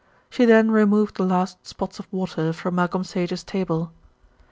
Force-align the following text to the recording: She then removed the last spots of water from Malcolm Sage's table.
She 0.31 0.45
then 0.45 0.71
removed 0.71 1.15
the 1.17 1.25
last 1.27 1.63
spots 1.67 1.99
of 1.99 2.11
water 2.11 2.53
from 2.53 2.73
Malcolm 2.73 3.03
Sage's 3.03 3.43
table. 3.43 3.91